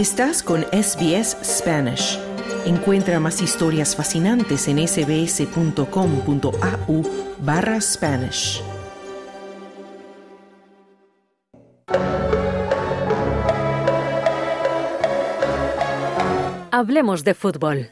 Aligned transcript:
Estás 0.00 0.42
con 0.42 0.62
SBS 0.72 1.36
Spanish. 1.44 2.18
Encuentra 2.64 3.20
más 3.20 3.42
historias 3.42 3.94
fascinantes 3.94 4.66
en 4.66 4.78
sbs.com.au 4.88 5.82
barra 7.40 7.78
Spanish. 7.82 8.62
Hablemos 16.70 17.22
de 17.22 17.34
fútbol. 17.34 17.90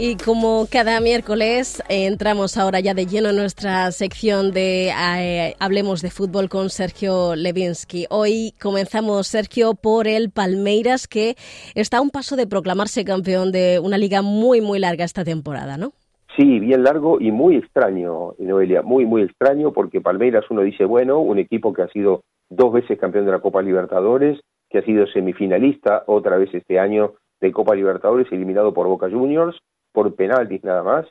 Y 0.00 0.16
como 0.16 0.66
cada 0.70 1.00
miércoles 1.00 1.82
eh, 1.88 2.06
entramos 2.06 2.56
ahora 2.56 2.78
ya 2.78 2.94
de 2.94 3.06
lleno 3.06 3.30
en 3.30 3.36
nuestra 3.36 3.90
sección 3.90 4.52
de 4.52 4.90
eh, 4.90 5.56
Hablemos 5.58 6.02
de 6.02 6.10
fútbol 6.10 6.48
con 6.48 6.70
Sergio 6.70 7.34
Levinsky. 7.34 8.06
Hoy 8.08 8.54
comenzamos, 8.62 9.26
Sergio, 9.26 9.74
por 9.74 10.06
el 10.06 10.30
Palmeiras 10.30 11.08
que 11.08 11.34
está 11.74 11.98
a 11.98 12.00
un 12.00 12.10
paso 12.10 12.36
de 12.36 12.46
proclamarse 12.46 13.04
campeón 13.04 13.50
de 13.50 13.80
una 13.82 13.98
liga 13.98 14.22
muy, 14.22 14.60
muy 14.60 14.78
larga 14.78 15.04
esta 15.04 15.24
temporada, 15.24 15.76
¿no? 15.76 15.90
Sí, 16.36 16.60
bien 16.60 16.84
largo 16.84 17.20
y 17.20 17.32
muy 17.32 17.56
extraño, 17.56 18.34
Noelia, 18.38 18.82
muy, 18.82 19.04
muy 19.04 19.22
extraño 19.22 19.72
porque 19.72 20.00
Palmeiras 20.00 20.44
uno 20.48 20.62
dice, 20.62 20.84
bueno, 20.84 21.18
un 21.18 21.40
equipo 21.40 21.72
que 21.72 21.82
ha 21.82 21.88
sido 21.88 22.22
dos 22.48 22.72
veces 22.72 23.00
campeón 23.00 23.26
de 23.26 23.32
la 23.32 23.40
Copa 23.40 23.62
Libertadores, 23.62 24.38
que 24.70 24.78
ha 24.78 24.84
sido 24.84 25.08
semifinalista 25.08 26.04
otra 26.06 26.36
vez 26.38 26.54
este 26.54 26.78
año 26.78 27.14
de 27.40 27.50
Copa 27.50 27.74
Libertadores, 27.74 28.30
eliminado 28.30 28.72
por 28.72 28.86
Boca 28.86 29.10
Juniors, 29.10 29.58
por 29.98 30.14
penaltis 30.14 30.62
nada 30.62 30.84
más, 30.84 31.06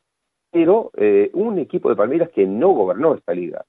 pero 0.49 0.91
eh, 0.95 1.29
un 1.33 1.59
equipo 1.59 1.89
de 1.89 1.97
Palmeiras 1.97 2.29
que 2.33 2.45
no 2.47 2.69
gobernó 2.69 3.15
esta 3.15 3.33
liga. 3.33 3.65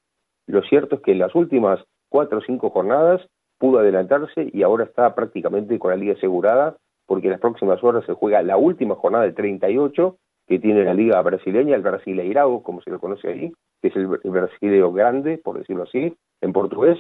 Lo 0.46 0.62
cierto 0.62 0.94
es 0.94 1.02
que 1.02 1.10
en 1.10 1.18
las 1.18 1.34
últimas 1.34 1.80
cuatro 2.08 2.38
o 2.38 2.40
cinco 2.40 2.70
jornadas 2.70 3.20
pudo 3.58 3.80
adelantarse 3.80 4.48
y 4.52 4.62
ahora 4.62 4.84
está 4.84 5.16
prácticamente 5.16 5.76
con 5.80 5.90
la 5.90 5.96
liga 5.96 6.12
asegurada, 6.12 6.76
porque 7.04 7.26
en 7.26 7.32
las 7.32 7.40
próximas 7.40 7.82
horas 7.82 8.04
se 8.06 8.12
juega 8.12 8.42
la 8.42 8.58
última 8.58 8.94
jornada 8.94 9.24
de 9.24 9.32
38 9.32 10.16
que 10.46 10.60
tiene 10.60 10.84
la 10.84 10.94
liga 10.94 11.20
brasileña, 11.20 11.74
el 11.74 11.82
Brasileirao, 11.82 12.62
como 12.62 12.80
se 12.80 12.90
lo 12.90 13.00
conoce 13.00 13.26
ahí, 13.26 13.52
que 13.82 13.88
es 13.88 13.96
el, 13.96 14.06
brasileño 14.06 14.92
grande, 14.92 15.38
por 15.38 15.58
decirlo 15.58 15.82
así, 15.82 16.14
en 16.40 16.52
portugués, 16.52 16.96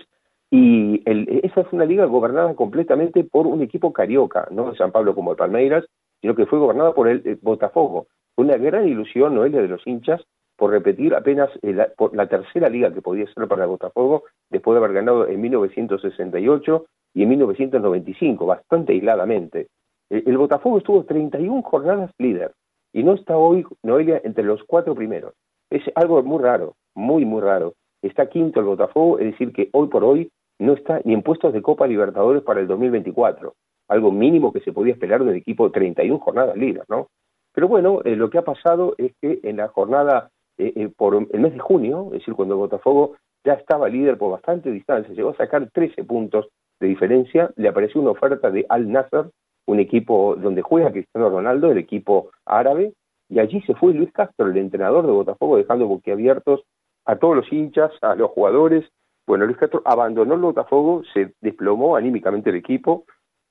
y 0.50 1.04
esa 1.46 1.60
es 1.60 1.72
una 1.72 1.84
liga 1.84 2.06
gobernada 2.06 2.52
completamente 2.56 3.22
por 3.22 3.46
un 3.46 3.62
equipo 3.62 3.92
carioca, 3.92 4.48
no 4.50 4.72
de 4.72 4.76
San 4.76 4.90
Pablo 4.90 5.14
como 5.14 5.30
el 5.30 5.36
Palmeiras, 5.36 5.84
sino 6.20 6.34
que 6.34 6.46
fue 6.46 6.58
gobernada 6.58 6.94
por 6.94 7.08
el, 7.08 7.38
Botafogo. 7.42 8.06
Fue 8.34 8.44
una 8.44 8.56
gran 8.56 8.88
ilusión, 8.88 9.34
Noelia, 9.34 9.62
de 9.62 9.68
los 9.68 9.86
hinchas 9.86 10.22
por 10.56 10.72
repetir 10.72 11.14
apenas 11.14 11.50
eh, 11.62 11.72
la, 11.72 12.26
tercera 12.26 12.68
liga 12.68 12.92
que 12.92 13.00
podía 13.00 13.32
ser 13.32 13.46
para 13.46 13.62
el 13.62 13.70
Botafogo, 13.70 14.24
después 14.50 14.74
de 14.74 14.84
haber 14.84 14.92
ganado 14.92 15.28
en 15.28 15.40
1968 15.40 16.86
y 17.14 17.22
en 17.22 17.28
1995, 17.28 18.44
bastante 18.44 18.92
aisladamente. 18.92 19.68
El, 20.10 20.36
Botafogo 20.36 20.78
estuvo 20.78 21.04
31 21.04 21.62
jornadas 21.62 22.10
líder 22.18 22.52
y 22.92 23.04
no 23.04 23.14
está 23.14 23.36
hoy, 23.36 23.64
Noelia, 23.84 24.20
entre 24.24 24.42
los 24.42 24.64
cuatro 24.64 24.94
primeros. 24.94 25.34
Es 25.70 25.82
algo 25.94 26.22
muy 26.22 26.42
raro, 26.42 26.74
muy, 26.94 27.24
muy 27.24 27.40
raro. 27.40 27.74
Está 28.02 28.28
quinto 28.28 28.58
el 28.58 28.66
Botafogo, 28.66 29.18
es 29.18 29.26
decir, 29.26 29.52
que 29.52 29.68
hoy 29.72 29.86
por 29.88 30.02
hoy 30.02 30.30
no 30.58 30.72
está 30.72 31.00
ni 31.04 31.14
en 31.14 31.22
puestos 31.22 31.52
de 31.52 31.62
Copa 31.62 31.86
Libertadores 31.86 32.42
para 32.42 32.60
el 32.60 32.66
2024 32.66 33.54
algo 33.88 34.12
mínimo 34.12 34.52
que 34.52 34.60
se 34.60 34.72
podía 34.72 34.92
esperar 34.92 35.24
del 35.24 35.36
equipo 35.36 35.66
de 35.66 35.72
31 35.72 36.18
jornadas 36.20 36.56
líder, 36.56 36.84
¿no? 36.88 37.08
Pero 37.52 37.68
bueno, 37.68 38.00
eh, 38.04 38.14
lo 38.14 38.30
que 38.30 38.38
ha 38.38 38.42
pasado 38.42 38.94
es 38.98 39.12
que 39.20 39.40
en 39.42 39.56
la 39.56 39.68
jornada 39.68 40.30
eh, 40.58 40.72
eh, 40.76 40.88
por 40.96 41.14
el 41.14 41.40
mes 41.40 41.52
de 41.52 41.58
junio, 41.58 42.06
es 42.12 42.20
decir, 42.20 42.34
cuando 42.34 42.56
Botafogo 42.56 43.16
ya 43.44 43.54
estaba 43.54 43.88
líder 43.88 44.18
por 44.18 44.32
bastante 44.32 44.70
distancia, 44.70 45.14
llegó 45.14 45.30
a 45.30 45.36
sacar 45.36 45.70
13 45.70 46.04
puntos 46.04 46.48
de 46.80 46.88
diferencia, 46.88 47.50
le 47.56 47.68
apareció 47.68 48.00
una 48.00 48.10
oferta 48.10 48.50
de 48.50 48.66
Al 48.68 48.90
Nasser, 48.90 49.30
un 49.66 49.80
equipo 49.80 50.36
donde 50.36 50.62
juega 50.62 50.92
Cristiano 50.92 51.30
Ronaldo, 51.30 51.70
el 51.70 51.78
equipo 51.78 52.30
árabe, 52.44 52.92
y 53.28 53.38
allí 53.38 53.60
se 53.62 53.74
fue 53.74 53.92
Luis 53.92 54.12
Castro, 54.12 54.46
el 54.46 54.56
entrenador 54.56 55.06
de 55.06 55.12
Botafogo, 55.12 55.56
dejando 55.56 55.86
boquiabiertos 55.86 56.62
a 57.04 57.16
todos 57.16 57.36
los 57.36 57.52
hinchas, 57.52 57.92
a 58.02 58.14
los 58.14 58.30
jugadores. 58.30 58.88
Bueno, 59.26 59.44
Luis 59.44 59.58
Castro 59.58 59.82
abandonó 59.84 60.34
el 60.34 60.40
Botafogo, 60.40 61.02
se 61.12 61.34
desplomó 61.40 61.96
anímicamente 61.96 62.50
el 62.50 62.56
equipo, 62.56 63.04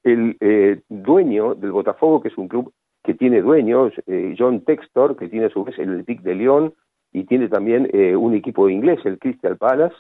el 0.08 0.38
eh, 0.40 0.82
dueño 0.90 1.54
del 1.56 1.72
Botafogo, 1.72 2.22
que 2.22 2.30
es 2.30 2.38
un 2.38 2.48
club 2.48 2.72
que 3.04 3.14
tiene 3.14 3.42
dueños, 3.42 3.94
eh, 4.06 4.36
John 4.38 4.62
Textor, 4.62 5.18
que 5.18 5.28
tiene 5.28 5.48
a 5.48 5.50
su 5.50 5.64
vez 5.64 5.78
el 5.80 5.90
Olympique 5.90 6.24
de 6.24 6.36
Lyon 6.36 6.74
y 7.12 7.26
tiene 7.26 7.50
también 7.50 7.90
eh, 7.94 8.16
un 8.16 8.34
equipo 8.34 8.70
inglés, 8.70 9.00
el 9.06 9.20
Crystal 9.20 9.58
Palace, 9.58 9.96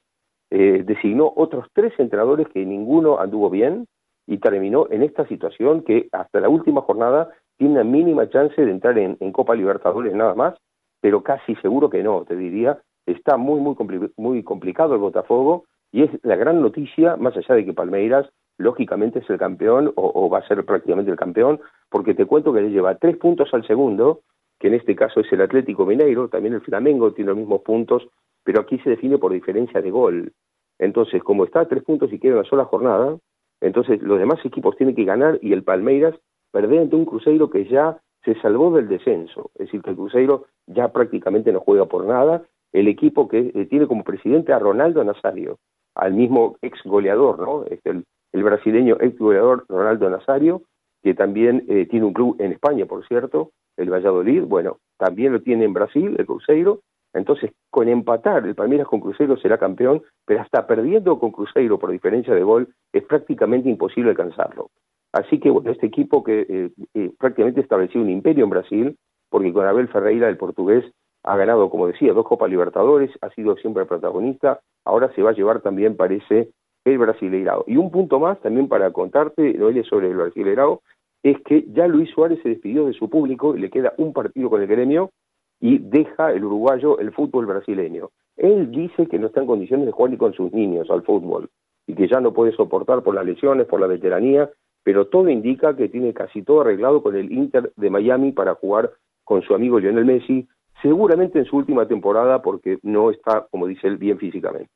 designó 0.50 1.34
otros 1.35 1.67
tres 1.73 1.91
entrenadores 1.97 2.47
que 2.47 2.66
ninguno 2.66 3.19
anduvo 3.19 3.50
bien 3.50 3.85
y 4.25 4.38
terminó 4.38 4.88
en 4.90 5.03
esta 5.03 5.28
situación 5.28 5.84
que 5.84 6.07
hasta 6.13 6.40
la 6.40 6.47
última 6.47 6.79
jornada 6.84 7.31
tiene 7.57 7.73
una 7.73 7.84
mínima 7.84 8.29
chance 8.29 8.63
de 8.63 8.72
entrar 8.72 8.97
en, 8.97 9.17
Copa 9.34 9.56
Libertadores 9.56 10.16
nada 10.16 10.35
más, 10.35 10.56
pero 11.01 11.22
casi 11.22 11.56
seguro 11.56 11.90
que 11.90 12.01
no, 12.01 12.23
te 12.23 12.38
diría. 12.38 12.79
Está 13.06 13.35
muy, 13.35 13.59
muy, 13.59 13.75
muy 14.16 14.41
complicado 14.44 14.94
el 14.94 15.01
Botafogo 15.01 15.66
y 15.91 16.03
es 16.03 16.12
la 16.23 16.38
gran 16.38 16.62
noticia, 16.62 17.17
más 17.17 17.35
allá 17.35 17.56
de 17.56 17.66
que 17.66 17.73
Palmeiras 17.73 18.29
lógicamente 18.57 19.19
es 19.19 19.29
el 19.29 19.38
campeón 19.38 19.91
o, 19.95 20.29
va 20.29 20.40
a 20.40 20.47
ser 20.47 20.63
prácticamente 20.66 21.12
el 21.12 21.18
campeón, 21.18 21.59
porque 21.90 22.13
te 22.13 22.25
cuento 22.25 22.53
que 22.53 22.62
le 22.62 22.72
lleva 22.72 22.95
tres 22.95 23.18
puntos 23.18 23.53
al 23.53 23.66
segundo, 23.66 24.22
que 24.59 24.68
en 24.68 24.73
este 24.73 24.95
caso 24.95 25.19
es 25.19 25.31
el 25.31 25.41
Atlético 25.41 25.85
Mineiro, 25.85 26.28
también 26.29 26.56
el 26.56 26.62
Flamengo 26.62 27.13
tiene 27.13 27.29
los 27.29 27.38
mismos 27.38 27.62
puntos, 27.62 28.07
pero 28.44 28.62
aquí 28.62 28.79
se 28.79 28.90
define 28.90 29.17
por 29.17 29.31
diferencia 29.31 29.81
de 29.81 29.91
gol. 29.91 30.34
Entonces, 30.79 31.23
como 31.23 31.46
está 31.46 31.62
a 31.62 31.67
tres 31.67 31.84
puntos 31.84 32.12
y 32.12 32.19
queda 32.19 32.35
una 32.35 32.50
sola 32.50 32.66
jornada, 32.66 33.17
entonces 33.62 34.01
los 34.01 34.19
demás 34.19 34.40
equipos 34.46 34.75
tienen 34.78 34.96
que 34.96 35.06
ganar 35.06 35.40
y 35.41 35.53
el 35.53 35.63
Palmeiras 35.63 36.16
perder 36.51 36.79
ante 36.79 36.96
un 36.96 37.06
Cruzeiro 37.06 37.50
que 37.50 37.66
ya 37.66 38.00
se 38.23 38.35
salvó 38.41 38.75
del 38.75 38.88
descenso. 38.88 39.51
Es 39.56 39.67
decir, 39.67 39.81
que 39.81 39.91
el 39.91 39.96
Cruzeiro 39.96 40.46
ya 40.67 40.91
prácticamente 40.91 41.51
no 41.51 41.59
juega 41.59 41.85
por 41.85 42.06
nada. 42.06 42.44
El 42.73 42.88
equipo 42.88 43.28
que 43.28 43.51
eh, 43.53 43.66
tiene 43.66 43.88
como 43.88 44.03
presidente 44.03 44.53
a 44.53 44.59
Ronaldo 44.59 45.03
Nazario, 45.03 45.57
al 45.96 46.13
mismo 46.13 46.57
ex 46.62 46.79
goleador, 46.84 47.40
¿no? 47.40 47.66
Este, 47.66 47.91
el, 47.91 48.06
el 48.33 48.43
brasileño 48.43 48.97
ex 48.99 49.17
jugador 49.17 49.65
Ronaldo 49.69 50.09
Nazario, 50.09 50.63
que 51.03 51.13
también 51.13 51.65
eh, 51.67 51.85
tiene 51.85 52.05
un 52.05 52.13
club 52.13 52.35
en 52.39 52.51
España, 52.51 52.85
por 52.85 53.07
cierto, 53.07 53.51
el 53.77 53.91
Valladolid, 53.91 54.43
bueno, 54.43 54.77
también 54.97 55.33
lo 55.33 55.41
tiene 55.41 55.65
en 55.65 55.73
Brasil, 55.73 56.15
el 56.17 56.25
Cruzeiro, 56.25 56.81
entonces 57.13 57.51
con 57.69 57.87
empatar 57.87 58.45
el 58.45 58.55
Palmeiras 58.55 58.87
con 58.87 58.99
Cruzeiro 58.99 59.37
será 59.37 59.57
campeón, 59.57 60.03
pero 60.25 60.41
hasta 60.41 60.67
perdiendo 60.67 61.19
con 61.19 61.31
Cruzeiro 61.31 61.79
por 61.79 61.91
diferencia 61.91 62.33
de 62.33 62.43
gol 62.43 62.69
es 62.91 63.03
prácticamente 63.03 63.69
imposible 63.69 64.11
alcanzarlo. 64.11 64.69
Así 65.13 65.39
que 65.39 65.49
bueno, 65.49 65.71
este 65.71 65.87
equipo 65.87 66.23
que 66.23 66.45
eh, 66.47 66.71
eh, 66.93 67.11
prácticamente 67.17 67.61
estableció 67.61 68.01
un 68.01 68.09
imperio 68.09 68.43
en 68.43 68.49
Brasil, 68.49 68.97
porque 69.29 69.53
con 69.53 69.66
Abel 69.66 69.87
Ferreira, 69.87 70.29
el 70.29 70.37
portugués, 70.37 70.85
ha 71.23 71.35
ganado, 71.35 71.69
como 71.69 71.87
decía, 71.87 72.13
dos 72.13 72.25
Copas 72.25 72.49
Libertadores, 72.49 73.11
ha 73.21 73.29
sido 73.31 73.55
siempre 73.57 73.85
protagonista, 73.85 74.61
ahora 74.85 75.11
se 75.13 75.21
va 75.21 75.31
a 75.31 75.33
llevar 75.33 75.61
también, 75.61 75.97
parece, 75.97 76.51
el 76.91 76.97
Brasileirao. 76.97 77.63
Y 77.67 77.77
un 77.77 77.91
punto 77.91 78.19
más 78.19 78.39
también 78.41 78.67
para 78.67 78.91
contarte, 78.91 79.53
Noelia, 79.53 79.83
sobre 79.83 80.09
el 80.09 80.17
Brasileirao, 80.17 80.81
es 81.23 81.41
que 81.41 81.65
ya 81.73 81.87
Luis 81.87 82.09
Suárez 82.11 82.39
se 82.43 82.49
despidió 82.49 82.85
de 82.85 82.93
su 82.93 83.09
público 83.09 83.55
y 83.55 83.59
le 83.59 83.69
queda 83.69 83.93
un 83.97 84.13
partido 84.13 84.49
con 84.49 84.61
el 84.61 84.67
gremio 84.67 85.11
y 85.59 85.79
deja 85.79 86.31
el 86.31 86.45
uruguayo 86.45 86.99
el 86.99 87.11
fútbol 87.11 87.45
brasileño. 87.45 88.09
Él 88.35 88.71
dice 88.71 89.07
que 89.07 89.17
no 89.17 89.27
está 89.27 89.41
en 89.41 89.47
condiciones 89.47 89.87
de 89.87 89.91
jugar 89.91 90.11
ni 90.11 90.17
con 90.17 90.33
sus 90.33 90.51
niños 90.53 90.89
al 90.89 91.03
fútbol 91.03 91.49
y 91.87 91.95
que 91.95 92.07
ya 92.07 92.19
no 92.19 92.33
puede 92.33 92.51
soportar 92.51 93.01
por 93.01 93.15
las 93.15 93.25
lesiones, 93.25 93.65
por 93.65 93.79
la 93.79 93.87
veteranía, 93.87 94.49
pero 94.83 95.07
todo 95.07 95.29
indica 95.29 95.75
que 95.75 95.89
tiene 95.89 96.13
casi 96.13 96.43
todo 96.43 96.61
arreglado 96.61 97.01
con 97.01 97.15
el 97.15 97.31
Inter 97.31 97.71
de 97.75 97.89
Miami 97.89 98.31
para 98.31 98.55
jugar 98.55 98.91
con 99.23 99.41
su 99.41 99.55
amigo 99.55 99.79
Lionel 99.79 100.05
Messi, 100.05 100.47
seguramente 100.81 101.40
en 101.40 101.45
su 101.45 101.57
última 101.57 101.87
temporada 101.87 102.41
porque 102.41 102.78
no 102.83 103.09
está, 103.09 103.47
como 103.49 103.67
dice 103.67 103.87
él, 103.87 103.97
bien 103.97 104.17
físicamente. 104.17 104.69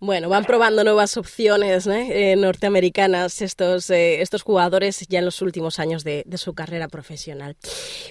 Bueno, 0.00 0.28
van 0.28 0.44
probando 0.44 0.84
nuevas 0.84 1.16
opciones 1.16 1.86
eh, 1.86 2.36
norteamericanas 2.36 3.42
estos, 3.42 3.90
eh, 3.90 4.20
estos 4.20 4.42
jugadores 4.42 5.06
ya 5.08 5.18
en 5.18 5.24
los 5.24 5.42
últimos 5.42 5.78
años 5.78 6.04
de, 6.04 6.24
su 6.36 6.54
carrera 6.54 6.88
profesional. 6.88 7.56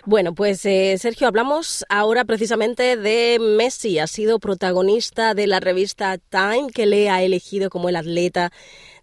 Bueno, 0.05 0.35
pues 0.35 0.65
eh, 0.65 0.97
Sergio, 0.99 1.27
hablamos 1.27 1.85
ahora 1.87 2.25
precisamente 2.25 2.97
de 2.97 3.39
Messi. 3.39 3.99
Ha 3.99 4.07
sido 4.07 4.39
protagonista 4.39 5.33
de 5.33 5.47
la 5.47 5.59
revista 5.59 6.17
Time 6.17 6.67
que 6.73 6.85
le 6.85 7.09
ha 7.09 7.23
elegido 7.23 7.69
como 7.69 7.89
el 7.89 7.95
atleta 7.95 8.51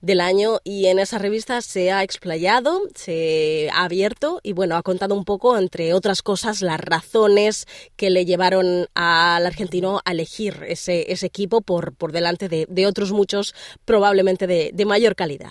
del 0.04 0.20
año 0.20 0.58
y 0.64 0.86
en 0.86 0.98
esa 0.98 1.18
revista 1.18 1.60
se 1.60 1.90
ha 1.90 2.02
explayado, 2.02 2.82
se 2.94 3.68
ha 3.72 3.84
abierto 3.84 4.40
y 4.42 4.52
bueno, 4.52 4.76
ha 4.76 4.82
contado 4.82 5.14
un 5.14 5.24
poco, 5.24 5.56
entre 5.56 5.94
otras 5.94 6.22
cosas, 6.22 6.62
las 6.62 6.80
razones 6.80 7.66
que 7.96 8.10
le 8.10 8.24
llevaron 8.24 8.86
al 8.94 9.46
argentino 9.46 10.00
a 10.04 10.12
elegir 10.12 10.54
ese, 10.68 11.10
ese 11.10 11.26
equipo 11.26 11.62
por, 11.62 11.96
por 11.96 12.12
delante 12.12 12.48
de, 12.48 12.66
de 12.68 12.86
otros 12.86 13.12
muchos, 13.12 13.54
probablemente 13.84 14.46
de, 14.46 14.70
de 14.74 14.84
mayor 14.84 15.14
calidad. 15.14 15.50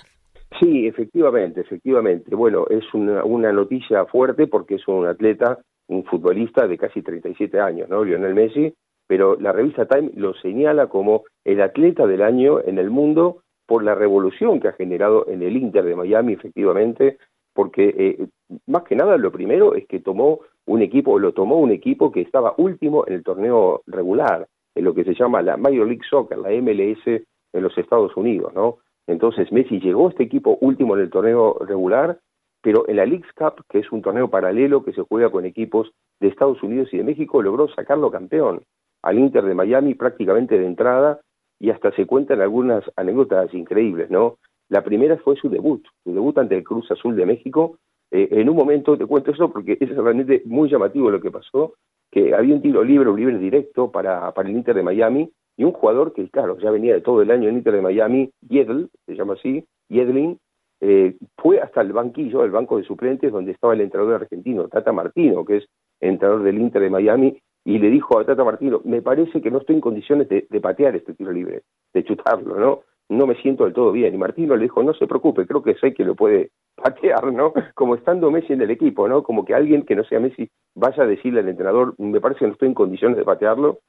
Sí, 0.59 0.85
efectivamente, 0.87 1.61
efectivamente. 1.61 2.35
Bueno, 2.35 2.67
es 2.69 2.83
una, 2.93 3.23
una 3.23 3.51
noticia 3.51 4.05
fuerte 4.05 4.47
porque 4.47 4.75
es 4.75 4.87
un 4.87 5.07
atleta, 5.07 5.59
un 5.87 6.05
futbolista 6.05 6.67
de 6.67 6.77
casi 6.77 7.01
37 7.01 7.59
años, 7.59 7.89
¿no? 7.89 8.03
Lionel 8.03 8.35
Messi, 8.35 8.73
pero 9.07 9.35
la 9.39 9.51
revista 9.51 9.87
Time 9.87 10.11
lo 10.15 10.33
señala 10.35 10.87
como 10.87 11.23
el 11.43 11.61
atleta 11.61 12.05
del 12.05 12.21
año 12.21 12.59
en 12.63 12.77
el 12.77 12.89
mundo 12.89 13.41
por 13.73 13.83
la 13.83 13.95
revolución 13.95 14.59
que 14.59 14.67
ha 14.67 14.73
generado 14.73 15.25
en 15.27 15.41
el 15.41 15.57
Inter 15.57 15.83
de 15.83 15.95
Miami, 15.95 16.33
efectivamente, 16.33 17.17
porque 17.55 17.95
eh, 17.97 18.27
más 18.67 18.83
que 18.83 18.95
nada 18.95 19.17
lo 19.17 19.31
primero 19.31 19.73
es 19.73 19.87
que 19.87 19.99
tomó 19.99 20.41
un 20.67 20.83
equipo, 20.83 21.17
lo 21.17 21.33
tomó 21.33 21.57
un 21.57 21.71
equipo 21.71 22.11
que 22.11 22.21
estaba 22.21 22.53
último 22.57 23.03
en 23.07 23.15
el 23.15 23.23
torneo 23.23 23.81
regular, 23.87 24.47
en 24.75 24.83
lo 24.83 24.93
que 24.93 25.03
se 25.03 25.15
llama 25.15 25.41
la 25.41 25.57
Major 25.57 25.87
League 25.87 26.03
Soccer, 26.07 26.37
la 26.37 26.51
MLS 26.51 27.03
en 27.07 27.63
los 27.63 27.75
Estados 27.75 28.15
Unidos, 28.15 28.53
¿no? 28.53 28.77
Entonces 29.07 29.51
Messi 29.51 29.79
llegó 29.79 30.05
a 30.05 30.11
este 30.11 30.21
equipo 30.21 30.59
último 30.61 30.95
en 30.95 31.01
el 31.01 31.09
torneo 31.09 31.57
regular, 31.59 32.19
pero 32.61 32.87
en 32.87 32.97
la 32.97 33.07
League 33.07 33.25
Cup, 33.35 33.65
que 33.69 33.79
es 33.79 33.91
un 33.91 34.03
torneo 34.03 34.29
paralelo 34.29 34.83
que 34.83 34.93
se 34.93 35.01
juega 35.01 35.31
con 35.31 35.45
equipos 35.45 35.91
de 36.19 36.27
Estados 36.27 36.61
Unidos 36.61 36.89
y 36.91 36.97
de 36.97 37.05
México, 37.05 37.41
logró 37.41 37.67
sacarlo 37.69 38.11
campeón 38.11 38.61
al 39.01 39.17
Inter 39.17 39.43
de 39.43 39.55
Miami 39.55 39.95
prácticamente 39.95 40.59
de 40.59 40.67
entrada 40.67 41.21
y 41.63 41.69
hasta 41.69 41.95
se 41.95 42.05
cuentan 42.05 42.41
algunas 42.41 42.83
anécdotas 42.97 43.53
increíbles, 43.53 44.11
¿no? 44.11 44.37
La 44.67 44.83
primera 44.83 45.15
fue 45.15 45.37
su 45.37 45.47
debut, 45.47 45.81
su 46.03 46.13
debut 46.13 46.37
ante 46.37 46.57
el 46.57 46.63
Cruz 46.65 46.91
Azul 46.91 47.15
de 47.15 47.25
México. 47.25 47.77
Eh, 48.11 48.27
en 48.31 48.49
un 48.49 48.57
momento, 48.57 48.97
te 48.97 49.05
cuento 49.05 49.31
eso 49.31 49.49
porque 49.49 49.77
es 49.79 49.95
realmente 49.95 50.41
muy 50.43 50.69
llamativo 50.69 51.09
lo 51.09 51.21
que 51.21 51.31
pasó, 51.31 51.75
que 52.11 52.35
había 52.35 52.55
un 52.55 52.61
tiro 52.61 52.83
libre, 52.83 53.09
un 53.09 53.17
libre 53.17 53.37
directo 53.37 53.89
para, 53.89 54.33
para 54.33 54.49
el 54.49 54.57
Inter 54.57 54.75
de 54.75 54.83
Miami, 54.83 55.31
y 55.55 55.63
un 55.63 55.71
jugador 55.71 56.11
que, 56.11 56.29
claro, 56.29 56.57
ya 56.57 56.69
venía 56.69 56.95
de 56.95 57.01
todo 57.01 57.21
el 57.21 57.31
año 57.31 57.47
en 57.47 57.55
Inter 57.55 57.75
de 57.75 57.81
Miami, 57.81 58.29
Yedl, 58.41 58.89
se 59.05 59.15
llama 59.15 59.35
así, 59.35 59.63
Yedlin, 59.87 60.37
eh, 60.81 61.15
fue 61.37 61.61
hasta 61.61 61.79
el 61.79 61.93
banquillo, 61.93 62.43
el 62.43 62.51
banco 62.51 62.77
de 62.77 62.83
suplentes, 62.83 63.31
donde 63.31 63.53
estaba 63.53 63.73
el 63.73 63.79
entrenador 63.79 64.15
argentino, 64.15 64.67
Tata 64.67 64.91
Martino, 64.91 65.45
que 65.45 65.57
es 65.57 65.65
entrenador 66.01 66.43
del 66.43 66.59
Inter 66.59 66.81
de 66.81 66.89
Miami, 66.89 67.39
y 67.65 67.79
le 67.79 67.89
dijo 67.89 68.19
a 68.19 68.25
Tata 68.25 68.43
Martino, 68.43 68.81
me 68.83 69.01
parece 69.01 69.41
que 69.41 69.49
no 69.49 69.59
estoy 69.59 69.75
en 69.75 69.81
condiciones 69.81 70.27
de, 70.27 70.43
patear 70.61 70.95
este 70.95 71.13
tiro 71.13 71.31
libre, 71.31 71.63
de 71.93 72.03
chutarlo, 72.03 72.59
¿no? 72.59 72.81
No 73.09 73.27
me 73.27 73.35
siento 73.35 73.63
del 73.63 73.73
todo 73.73 73.91
bien. 73.91 74.13
Y 74.13 74.17
Martino 74.17 74.55
le 74.55 74.63
dijo, 74.63 74.83
no 74.83 74.93
se 74.93 75.07
preocupe, 75.07 75.45
creo 75.45 75.63
que 75.63 75.75
sé 75.75 75.93
que 75.93 76.03
lo 76.03 76.15
puede 76.15 76.51
patear, 76.75 77.31
¿no? 77.31 77.53
Como 77.73 77.95
estando 77.95 78.31
Messi 78.31 78.53
en 78.53 78.61
el 78.61 78.71
equipo, 78.71 79.07
¿no? 79.07 79.23
Como 79.23 79.45
que 79.45 79.53
alguien 79.53 79.83
que 79.83 79.95
no 79.95 80.03
sea 80.03 80.19
Messi 80.19 80.49
vaya 80.75 81.03
a 81.03 81.07
decirle 81.07 81.39
al 81.39 81.49
entrenador, 81.49 81.95
me 81.97 82.19
parece 82.19 82.39
que 82.39 82.47
no 82.47 82.53
estoy 82.53 82.67
en 82.69 82.73
condiciones 82.73 83.17
de 83.17 83.23
patearlo, 83.23 83.79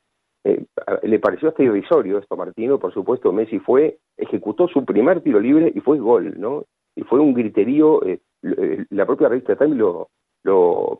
eh, 0.44 0.66
le 1.02 1.18
pareció 1.18 1.48
hasta 1.48 1.62
irrisorio 1.62 2.18
esto 2.18 2.34
a 2.34 2.38
Martino, 2.38 2.78
por 2.78 2.92
supuesto, 2.92 3.32
Messi 3.32 3.58
fue, 3.60 3.96
ejecutó 4.18 4.68
su 4.68 4.84
primer 4.84 5.22
tiro 5.22 5.40
libre 5.40 5.72
y 5.74 5.80
fue 5.80 5.98
gol, 5.98 6.34
¿no? 6.38 6.64
Y 6.94 7.02
fue 7.02 7.18
un 7.18 7.32
griterío, 7.32 8.04
eh, 8.04 8.20
eh, 8.42 8.84
la 8.90 9.06
propia 9.06 9.28
revista 9.28 9.56
Time 9.56 9.74
lo, 9.74 10.10
lo 10.44 10.98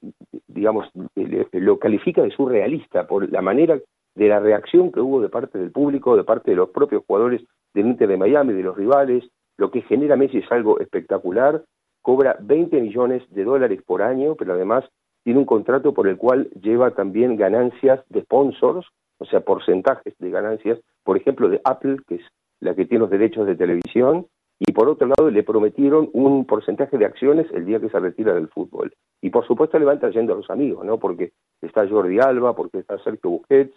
digamos, 0.48 0.88
lo 1.52 1.78
califica 1.78 2.22
de 2.22 2.30
surrealista 2.30 3.06
por 3.06 3.30
la 3.30 3.42
manera 3.42 3.78
de 4.14 4.28
la 4.28 4.40
reacción 4.40 4.92
que 4.92 5.00
hubo 5.00 5.20
de 5.20 5.28
parte 5.28 5.58
del 5.58 5.72
público, 5.72 6.16
de 6.16 6.24
parte 6.24 6.52
de 6.52 6.56
los 6.56 6.70
propios 6.70 7.02
jugadores 7.06 7.42
del 7.74 7.86
Inter 7.86 8.08
de 8.08 8.16
Miami, 8.16 8.52
de 8.52 8.62
los 8.62 8.76
rivales, 8.76 9.24
lo 9.56 9.70
que 9.70 9.82
genera 9.82 10.16
Messi 10.16 10.38
es 10.38 10.50
algo 10.50 10.80
espectacular, 10.80 11.64
cobra 12.02 12.36
20 12.40 12.80
millones 12.80 13.22
de 13.30 13.44
dólares 13.44 13.80
por 13.84 14.02
año, 14.02 14.34
pero 14.36 14.54
además 14.54 14.84
tiene 15.24 15.40
un 15.40 15.46
contrato 15.46 15.94
por 15.94 16.06
el 16.06 16.16
cual 16.16 16.48
lleva 16.60 16.92
también 16.92 17.36
ganancias 17.36 18.00
de 18.08 18.22
sponsors, 18.22 18.86
o 19.18 19.24
sea, 19.24 19.40
porcentajes 19.40 20.14
de 20.18 20.30
ganancias, 20.30 20.78
por 21.02 21.16
ejemplo, 21.16 21.48
de 21.48 21.60
Apple, 21.64 21.96
que 22.06 22.16
es 22.16 22.22
la 22.60 22.74
que 22.74 22.84
tiene 22.84 23.00
los 23.00 23.10
derechos 23.10 23.46
de 23.46 23.56
televisión, 23.56 24.26
y 24.58 24.72
por 24.72 24.88
otro 24.88 25.08
lado 25.08 25.30
le 25.30 25.42
prometieron 25.42 26.08
un 26.12 26.46
porcentaje 26.46 26.96
de 26.98 27.04
acciones 27.04 27.46
el 27.52 27.64
día 27.64 27.80
que 27.80 27.88
se 27.88 27.98
retira 27.98 28.34
del 28.34 28.48
fútbol. 28.48 28.94
Y 29.20 29.30
por 29.30 29.46
supuesto 29.46 29.78
le 29.78 29.84
van 29.84 30.00
trayendo 30.00 30.32
a 30.32 30.36
los 30.36 30.50
amigos, 30.50 30.84
¿no? 30.84 30.98
Porque 30.98 31.32
está 31.60 31.88
Jordi 31.88 32.18
Alba, 32.20 32.54
porque 32.54 32.78
está 32.78 32.98
Sergio 32.98 33.30
Busquets, 33.30 33.74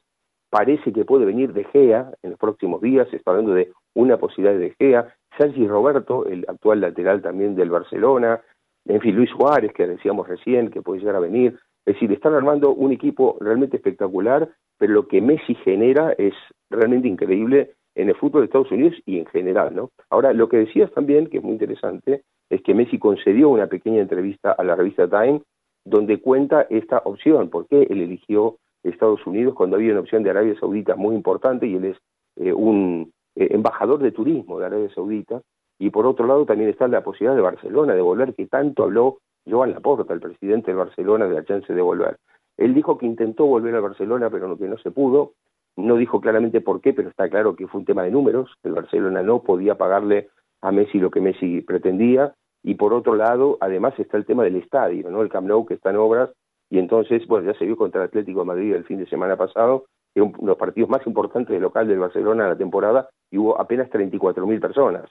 parece 0.50 0.94
que 0.94 1.06
puede 1.06 1.26
venir 1.26 1.54
De 1.54 1.64
Gea 1.66 2.12
en 2.22 2.32
los 2.32 2.40
próximos 2.40 2.82
días, 2.82 3.08
se 3.10 3.18
está 3.18 3.32
hablando 3.32 3.54
de 3.54 3.72
una 3.96 4.18
posibilidad 4.18 4.54
de 4.54 4.66
De 4.66 4.76
Gea, 4.78 5.14
Sergi 5.38 5.68
Roberto, 5.68 6.26
el 6.26 6.46
actual 6.48 6.82
lateral 6.82 7.22
también 7.22 7.56
del 7.56 7.70
Barcelona, 7.70 8.42
en 8.86 9.02
fin, 9.02 9.16
Luis 9.16 9.32
Juárez, 9.34 9.74
que 9.74 9.86
decíamos 9.86 10.28
recién, 10.28 10.70
que 10.70 10.82
puede 10.82 11.00
llegar 11.00 11.18
a 11.18 11.20
venir, 11.20 11.60
es 11.86 11.94
decir, 11.94 12.12
están 12.12 12.34
armando 12.34 12.74
un 12.74 12.92
equipo 12.92 13.38
realmente 13.40 13.78
espectacular, 13.78 14.50
pero 14.78 14.94
lo 14.94 15.08
que 15.08 15.22
Messi 15.22 15.56
genera 15.56 16.14
es 16.18 16.34
realmente 16.70 17.08
increíble 17.08 17.76
en 17.98 18.10
el 18.10 18.16
fútbol 18.16 18.42
de 18.42 18.46
Estados 18.46 18.72
Unidos 18.72 18.96
y 19.06 19.18
en 19.20 19.26
general, 19.26 19.76
¿no? 19.76 19.90
Ahora, 20.10 20.32
lo 20.32 20.48
que 20.48 20.58
decías 20.58 20.92
también, 20.92 21.28
que 21.28 21.38
es 21.38 21.44
muy 21.44 21.54
interesante, 21.54 22.24
es 22.50 22.62
que 22.62 22.76
Messi 22.76 23.00
concedió 23.00 23.50
una 23.50 23.68
pequeña 23.68 24.02
entrevista 24.02 24.52
a 24.52 24.64
la 24.64 24.76
revista 24.76 25.08
Time 25.10 25.42
donde 25.84 26.20
cuenta 26.20 26.68
esta 26.70 27.02
opción, 27.06 27.50
por 27.50 27.66
qué 27.68 27.88
él 27.90 28.02
eligió 28.02 28.58
Estados 28.84 29.26
Unidos 29.26 29.56
cuando 29.56 29.78
había 29.78 29.92
una 29.92 30.02
opción 30.02 30.22
de 30.22 30.30
Arabia 30.30 30.56
Saudita 30.60 30.96
muy 30.96 31.16
importante 31.16 31.66
y 31.66 31.76
él 31.76 31.86
es 31.86 31.98
eh, 32.36 32.54
un 32.54 33.12
eh, 33.36 33.48
embajador 33.52 34.00
de 34.00 34.12
turismo 34.12 34.60
de 34.60 34.66
Arabia 34.66 34.90
Saudita, 34.94 35.42
y 35.80 35.90
por 35.90 36.06
otro 36.06 36.28
lado 36.28 36.46
también 36.46 36.70
está 36.70 36.88
la 36.88 37.04
posibilidad 37.04 37.36
de 37.36 37.42
Barcelona 37.42 37.96
de 37.96 38.02
volver, 38.02 38.34
que 38.36 38.48
tanto 38.48 38.84
habló 38.84 39.20
Joan 39.50 39.72
Laporta, 39.72 40.14
el 40.14 40.20
presidente 40.20 40.72
de 40.72 40.78
Barcelona, 40.78 41.28
de 41.28 41.36
la 41.36 41.46
chance 41.46 41.74
de 41.74 41.82
volver. 41.82 42.18
Él 42.58 42.74
dijo 42.74 42.98
que 42.98 43.06
intentó 43.06 43.46
volver 43.46 43.76
a 43.76 43.80
Barcelona, 43.80 44.30
pero 44.30 44.58
que 44.58 44.68
no 44.68 44.78
se 44.80 44.92
pudo. 44.92 45.34
No 45.78 45.96
dijo 45.96 46.20
claramente 46.20 46.60
por 46.60 46.82
qué, 46.82 46.94
pero 46.94 47.10
está 47.10 47.30
claro 47.30 47.56
que 47.56 47.68
fue 47.68 47.80
un 47.80 47.86
tema 47.86 48.04
de 48.04 48.12
números. 48.12 48.52
El 48.64 48.74
Barcelona 48.74 49.22
no 49.22 49.44
podía 49.44 49.76
pagarle 49.76 50.30
a 50.62 50.72
Messi 50.72 51.00
lo 51.00 51.12
que 51.12 51.22
Messi 51.22 51.62
pretendía. 51.62 52.34
Y 52.64 52.76
por 52.76 52.94
otro 52.94 53.16
lado, 53.16 53.58
además 53.62 53.94
está 54.00 54.18
el 54.18 54.26
tema 54.26 54.44
del 54.44 54.56
estadio, 54.56 55.10
¿no? 55.12 55.22
El 55.22 55.30
Camp 55.30 55.48
Nou 55.48 55.66
que 55.66 55.76
está 55.76 55.92
en 55.92 55.98
obras. 55.98 56.32
Y 56.70 56.80
entonces, 56.80 57.26
bueno, 57.28 57.52
ya 57.52 57.58
se 57.58 57.66
vio 57.66 57.78
contra 57.78 58.02
el 58.02 58.08
Atlético 58.08 58.40
de 58.40 58.46
Madrid 58.48 58.74
el 58.74 58.86
fin 58.86 58.98
de 58.98 59.08
semana 59.08 59.38
pasado, 59.38 59.86
que 60.14 60.22
uno 60.22 60.36
de 60.38 60.48
los 60.48 60.58
partidos 60.58 60.90
más 60.90 61.06
importantes 61.06 61.54
del 61.54 61.62
local 61.62 61.88
del 61.88 62.00
Barcelona 62.00 62.44
en 62.44 62.50
la 62.50 62.58
temporada, 62.58 63.08
y 63.32 63.38
hubo 63.38 63.62
apenas 63.62 63.90
34.000 63.90 64.60
personas. 64.60 65.10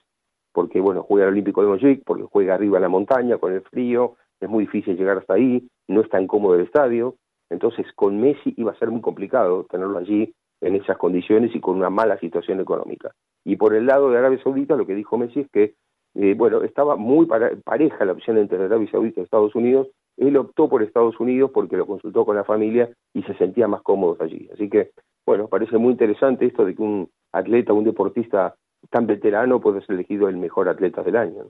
Porque, 0.53 0.81
bueno, 0.81 1.05
juega 1.05 1.27
el 1.27 1.33
Olímpico 1.33 1.63
de 1.63 1.69
Montjuic, 1.69 2.03
porque 2.05 2.25
juega 2.25 2.55
arriba 2.55 2.79
en 2.79 2.83
la 2.83 2.89
montaña 2.89 3.39
con 3.39 3.53
el 3.53 3.63
frío, 3.63 4.17
es 4.41 4.49
muy 4.49 4.65
difícil 4.65 4.97
llegar 4.97 5.19
hasta 5.19 5.35
ahí, 5.35 5.67
no 5.89 6.01
es 6.01 6.11
tan 6.11 6.27
cómodo 6.27 6.57
el 6.57 6.63
estadio, 6.63 7.15
entonces 7.51 7.87
con 7.95 8.21
Messi 8.21 8.53
iba 8.57 8.73
a 8.73 8.79
ser 8.79 8.91
muy 8.91 9.01
complicado 9.01 9.65
tenerlo 9.71 9.99
allí 9.99 10.35
en 10.61 10.77
esas 10.77 10.97
condiciones 10.97 11.55
y 11.55 11.61
con 11.61 11.77
una 11.77 11.91
mala 11.91 12.19
situación 12.19 12.61
económica. 12.61 13.13
Y 13.45 13.57
por 13.57 13.75
el 13.75 13.87
lado 13.87 14.11
de 14.11 14.19
Arabia 14.19 14.43
Saudita 14.43 14.77
lo 14.77 14.87
que 14.87 14.95
dijo 14.95 15.19
Messi 15.19 15.41
es 15.41 15.51
que, 15.51 15.75
eh, 16.15 16.35
bueno, 16.35 16.63
estaba 16.63 16.97
muy 16.97 17.27
pareja 17.27 18.05
la 18.05 18.13
opción 18.13 18.39
entre 18.39 18.63
Arabia 18.63 18.91
Saudita 18.91 19.21
y 19.21 19.25
Estados 19.25 19.55
Unidos, 19.55 19.89
él 20.17 20.37
optó 20.37 20.69
por 20.69 20.83
Estados 20.83 21.19
Unidos 21.21 21.51
porque 21.53 21.77
lo 21.77 21.87
consultó 21.87 22.25
con 22.25 22.37
la 22.37 22.45
familia 22.45 22.91
y 23.13 23.23
se 23.25 23.35
sentía 23.35 23.69
más 23.69 23.83
cómodo 23.83 24.17
allí. 24.21 24.49
Así 24.53 24.71
que, 24.71 24.91
bueno, 25.27 25.49
parece 25.49 25.77
muy 25.77 25.93
interesante 25.93 26.47
esto 26.47 26.65
de 26.65 26.75
que 26.75 26.83
un 26.83 27.11
atleta, 27.33 27.73
un 27.73 27.85
deportista 27.85 28.55
tan 28.91 29.07
veterano 29.07 29.61
puede 29.61 29.83
ser 29.83 29.95
elegido 29.95 30.29
el 30.29 30.37
mejor 30.37 30.69
atleta 30.69 31.03
del 31.03 31.17
año. 31.17 31.45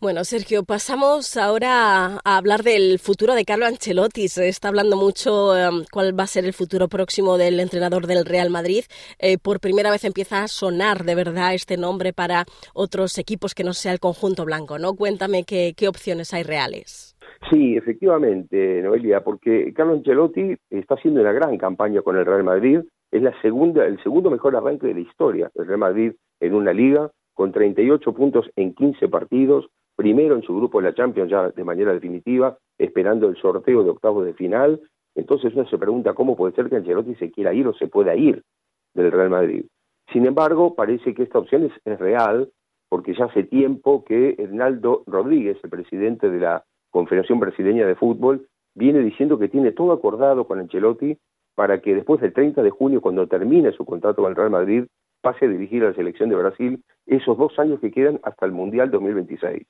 Bueno, 0.00 0.22
Sergio, 0.22 0.62
pasamos 0.62 1.36
ahora 1.36 2.20
a 2.24 2.36
hablar 2.36 2.62
del 2.62 3.00
futuro 3.00 3.34
de 3.34 3.44
Carlo 3.44 3.66
Ancelotti. 3.66 4.28
Se 4.28 4.46
está 4.46 4.68
hablando 4.68 4.96
mucho 4.96 5.50
um, 5.50 5.82
cuál 5.90 6.16
va 6.16 6.22
a 6.22 6.28
ser 6.28 6.44
el 6.44 6.52
futuro 6.52 6.86
próximo 6.86 7.36
del 7.36 7.58
entrenador 7.58 8.06
del 8.06 8.24
Real 8.24 8.48
Madrid. 8.48 8.84
Eh, 9.18 9.38
por 9.42 9.58
primera 9.58 9.90
vez 9.90 10.04
empieza 10.04 10.44
a 10.44 10.46
sonar 10.46 11.02
de 11.02 11.16
verdad 11.16 11.52
este 11.52 11.76
nombre 11.76 12.12
para 12.12 12.44
otros 12.74 13.18
equipos 13.18 13.56
que 13.56 13.64
no 13.64 13.72
sea 13.72 13.90
el 13.90 13.98
conjunto 13.98 14.44
blanco, 14.44 14.78
¿no? 14.78 14.94
Cuéntame 14.94 15.42
qué, 15.42 15.74
qué 15.76 15.88
opciones 15.88 16.32
hay 16.32 16.44
reales. 16.44 17.16
Sí, 17.50 17.76
efectivamente, 17.76 18.80
Noelia, 18.82 19.24
porque 19.24 19.72
Carlo 19.74 19.94
Ancelotti 19.94 20.54
está 20.70 20.94
haciendo 20.94 21.22
una 21.22 21.32
gran 21.32 21.58
campaña 21.58 22.02
con 22.02 22.16
el 22.16 22.24
Real 22.24 22.44
Madrid. 22.44 22.82
Es 23.10 23.22
la 23.22 23.34
segunda, 23.42 23.84
el 23.84 24.00
segundo 24.04 24.30
mejor 24.30 24.54
arranque 24.54 24.86
de 24.86 24.94
la 24.94 25.00
historia 25.00 25.50
del 25.56 25.66
Real 25.66 25.80
Madrid 25.80 26.12
en 26.38 26.54
una 26.54 26.72
liga, 26.72 27.10
con 27.34 27.50
38 27.50 28.12
puntos 28.14 28.48
en 28.54 28.74
15 28.74 29.08
partidos, 29.08 29.68
primero 29.98 30.36
en 30.36 30.42
su 30.42 30.54
grupo 30.54 30.80
de 30.80 30.88
la 30.88 30.94
Champions 30.94 31.28
ya 31.28 31.50
de 31.50 31.64
manera 31.64 31.92
definitiva, 31.92 32.56
esperando 32.78 33.26
el 33.26 33.36
sorteo 33.36 33.82
de 33.82 33.90
octavos 33.90 34.24
de 34.24 34.32
final. 34.32 34.80
Entonces 35.16 35.52
uno 35.54 35.68
se 35.68 35.76
pregunta 35.76 36.14
cómo 36.14 36.36
puede 36.36 36.54
ser 36.54 36.68
que 36.68 36.76
Ancelotti 36.76 37.16
se 37.16 37.32
quiera 37.32 37.52
ir 37.52 37.66
o 37.66 37.74
se 37.74 37.88
pueda 37.88 38.14
ir 38.14 38.44
del 38.94 39.10
Real 39.10 39.28
Madrid. 39.28 39.64
Sin 40.12 40.24
embargo, 40.24 40.76
parece 40.76 41.14
que 41.14 41.24
esta 41.24 41.40
opción 41.40 41.64
es, 41.84 41.98
real, 41.98 42.48
porque 42.88 43.12
ya 43.12 43.24
hace 43.24 43.42
tiempo 43.42 44.04
que 44.04 44.36
Hernaldo 44.38 45.02
Rodríguez, 45.08 45.58
el 45.64 45.70
presidente 45.70 46.30
de 46.30 46.38
la 46.38 46.64
Confederación 46.90 47.40
Brasileña 47.40 47.84
de 47.84 47.96
Fútbol, 47.96 48.46
viene 48.76 49.00
diciendo 49.00 49.36
que 49.36 49.48
tiene 49.48 49.72
todo 49.72 49.90
acordado 49.90 50.46
con 50.46 50.60
Ancelotti 50.60 51.18
para 51.56 51.80
que 51.80 51.96
después 51.96 52.20
del 52.20 52.32
30 52.32 52.62
de 52.62 52.70
junio, 52.70 53.00
cuando 53.00 53.26
termine 53.26 53.72
su 53.72 53.84
contrato 53.84 54.22
con 54.22 54.30
el 54.30 54.36
Real 54.36 54.50
Madrid, 54.50 54.84
pase 55.20 55.46
a 55.46 55.48
dirigir 55.48 55.82
a 55.82 55.88
la 55.88 55.94
selección 55.94 56.28
de 56.28 56.36
Brasil 56.36 56.84
esos 57.06 57.36
dos 57.36 57.58
años 57.58 57.80
que 57.80 57.90
quedan 57.90 58.20
hasta 58.22 58.46
el 58.46 58.52
Mundial 58.52 58.92
2026. 58.92 59.66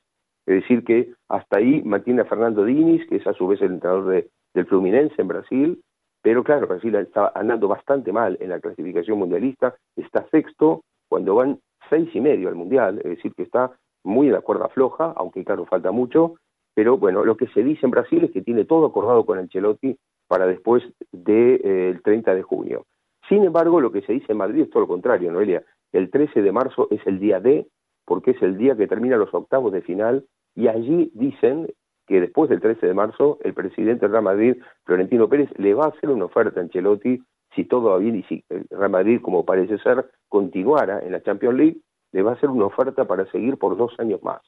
Es 0.49 0.63
decir, 0.63 0.83
que 0.83 1.13
hasta 1.29 1.59
ahí 1.59 1.83
mantiene 1.83 2.23
a 2.23 2.25
Fernando 2.25 2.65
Diniz, 2.65 3.07
que 3.07 3.17
es 3.17 3.27
a 3.27 3.35
su 3.35 3.47
vez 3.47 3.61
el 3.61 3.73
entrenador 3.73 4.25
del 4.55 4.67
Fluminense 4.67 5.21
en 5.21 5.29
Brasil, 5.29 5.83
pero 6.23 6.43
claro, 6.43 6.67
Brasil 6.67 6.95
está 6.95 7.31
andando 7.35 7.69
bastante 7.69 8.13
mal 8.13 8.39
en 8.41 8.49
la 8.49 8.59
clasificación 8.59 9.19
mundialista, 9.19 9.75
está 9.95 10.27
sexto 10.31 10.85
cuando 11.07 11.35
van 11.35 11.61
seis 11.91 12.09
y 12.15 12.23
medio 12.23 12.49
al 12.49 12.55
Mundial, 12.55 12.97
es 13.05 13.17
decir, 13.17 13.35
que 13.35 13.43
está 13.43 13.73
muy 14.05 14.29
en 14.29 14.33
la 14.33 14.41
cuerda 14.41 14.71
floja, 14.71 15.13
aunque 15.17 15.45
claro, 15.45 15.67
falta 15.67 15.91
mucho, 15.91 16.37
pero 16.75 16.97
bueno, 16.97 17.27
lo 17.27 17.37
que 17.37 17.49
se 17.49 17.63
dice 17.63 17.85
en 17.85 17.91
Brasil 17.91 18.25
es 18.25 18.31
que 18.31 18.41
tiene 18.41 18.65
todo 18.65 18.87
acordado 18.87 19.27
con 19.27 19.39
Ancelotti 19.39 19.99
para 20.29 20.47
después 20.47 20.83
del 21.13 21.61
de, 21.63 22.01
30 22.03 22.35
de 22.35 22.43
junio. 22.43 22.87
Sin 23.29 23.45
embargo, 23.45 23.83
lo 23.83 23.93
que 23.93 24.01
se 24.01 24.15
dice 24.15 24.33
en 24.33 24.39
Madrid 24.39 24.63
es 24.63 24.71
todo 24.71 24.81
lo 24.81 24.89
contrario, 24.89 25.31
Noelia. 25.31 25.63
El 25.93 26.11
13 26.11 26.41
de 26.41 26.53
marzo 26.53 26.89
es 26.91 27.07
el 27.07 27.19
día 27.19 27.39
D, 27.39 27.67
porque 28.07 28.31
es 28.31 28.41
el 28.41 28.57
día 28.57 28.75
que 28.77 28.87
termina 28.87 29.19
los 29.19 29.35
octavos 29.35 29.73
de 29.73 29.83
final, 29.83 30.25
y 30.59 30.67
allí 30.67 31.13
dicen 31.15 31.69
que 32.09 32.21
después 32.21 32.51
del 32.51 32.61
13 32.61 32.85
de 32.85 32.93
marzo 32.93 33.39
el 33.45 33.55
presidente 33.55 34.01
del 34.01 34.11
Real 34.11 34.25
Madrid, 34.25 34.57
Florentino 34.85 35.29
Pérez, 35.29 35.49
le 35.57 35.73
va 35.73 35.85
a 35.85 35.89
hacer 35.91 36.11
una 36.11 36.25
oferta 36.25 36.59
a 36.59 36.65
Ancelotti 36.65 37.23
si 37.55 37.65
todo 37.65 37.91
va 37.91 37.99
bien 37.99 38.17
y 38.17 38.25
si 38.25 38.45
Real 38.71 38.91
Madrid, 38.91 39.21
como 39.23 39.45
parece 39.45 39.79
ser, 39.79 40.11
continuara 40.29 40.99
en 40.99 41.13
la 41.13 41.23
Champions 41.23 41.57
League, 41.57 41.77
le 42.11 42.23
va 42.23 42.33
a 42.33 42.35
hacer 42.35 42.51
una 42.51 42.67
oferta 42.67 43.05
para 43.05 43.31
seguir 43.31 43.57
por 43.57 43.77
dos 43.77 43.95
años 44.01 44.21
más. 44.25 44.41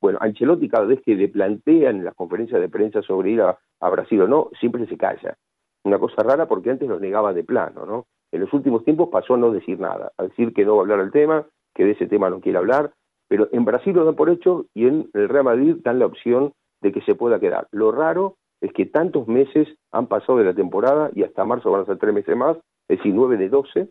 Bueno, 0.00 0.18
Ancelotti 0.20 0.68
cada 0.68 0.84
vez 0.84 1.00
que 1.06 1.14
le 1.14 1.28
plantean 1.28 2.04
las 2.04 2.16
conferencias 2.16 2.60
de 2.60 2.68
prensa 2.68 3.00
sobre 3.02 3.30
ir 3.30 3.42
a, 3.42 3.56
a 3.78 3.88
Brasil 3.88 4.20
o 4.22 4.26
no, 4.26 4.50
siempre 4.58 4.84
se 4.88 4.96
calla. 4.96 5.36
Una 5.84 6.00
cosa 6.00 6.24
rara 6.24 6.48
porque 6.48 6.70
antes 6.70 6.88
lo 6.88 6.98
negaba 6.98 7.32
de 7.32 7.44
plano, 7.44 7.86
¿no? 7.86 8.06
En 8.32 8.40
los 8.40 8.52
últimos 8.52 8.82
tiempos 8.84 9.10
pasó 9.12 9.34
a 9.34 9.38
no 9.38 9.52
decir 9.52 9.78
nada, 9.78 10.10
a 10.16 10.24
decir 10.24 10.52
que 10.52 10.64
no 10.64 10.74
va 10.74 10.80
a 10.80 10.82
hablar 10.82 10.98
del 11.02 11.12
tema, 11.12 11.46
que 11.72 11.84
de 11.84 11.92
ese 11.92 12.08
tema 12.08 12.30
no 12.30 12.40
quiere 12.40 12.58
hablar, 12.58 12.92
pero 13.32 13.48
en 13.50 13.64
Brasil 13.64 13.94
lo 13.94 14.04
dan 14.04 14.14
por 14.14 14.28
hecho 14.28 14.66
y 14.74 14.86
en 14.86 15.08
el 15.14 15.26
Real 15.26 15.44
Madrid 15.44 15.76
dan 15.82 15.98
la 15.98 16.04
opción 16.04 16.52
de 16.82 16.92
que 16.92 17.00
se 17.00 17.14
pueda 17.14 17.40
quedar. 17.40 17.66
Lo 17.70 17.90
raro 17.90 18.36
es 18.60 18.74
que 18.74 18.84
tantos 18.84 19.26
meses 19.26 19.66
han 19.90 20.06
pasado 20.06 20.36
de 20.36 20.44
la 20.44 20.52
temporada 20.52 21.10
y 21.14 21.22
hasta 21.22 21.46
marzo 21.46 21.70
van 21.70 21.80
a 21.80 21.86
ser 21.86 21.96
tres 21.96 22.12
meses 22.12 22.36
más, 22.36 22.58
es 22.88 22.98
decir, 22.98 23.14
nueve 23.14 23.38
de 23.38 23.48
doce, 23.48 23.88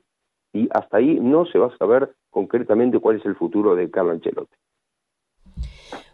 y 0.53 0.69
hasta 0.71 0.97
ahí 0.97 1.19
no 1.19 1.47
se 1.47 1.57
va 1.57 1.73
a 1.73 1.77
saber 1.79 2.11
concretamente 2.29 2.99
cuál 2.99 3.15
es 3.15 3.25
el 3.25 3.35
futuro 3.35 3.73
de 3.73 3.89
Carlo 3.89 4.11
Ancelotti. 4.11 4.53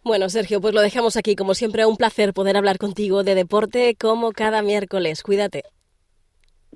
Bueno, 0.05 0.29
Sergio, 0.29 0.61
pues 0.61 0.73
lo 0.73 0.79
dejamos 0.79 1.17
aquí. 1.17 1.35
Como 1.35 1.53
siempre, 1.53 1.85
un 1.85 1.97
placer 1.97 2.33
poder 2.33 2.55
hablar 2.55 2.77
contigo 2.77 3.23
de 3.23 3.35
deporte 3.35 3.97
como 3.99 4.31
cada 4.31 4.61
miércoles. 4.61 5.21
Cuídate. 5.21 5.63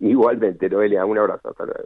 Igualmente, 0.01 0.69
Noelia, 0.69 1.05
un 1.05 1.17
abrazo. 1.17 1.47
Hasta 1.47 1.63
luego. 1.63 1.85